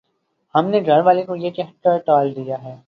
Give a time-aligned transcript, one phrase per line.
[0.55, 2.57] ہم نے گھر والی کو یہ کہہ کر ٹال دیا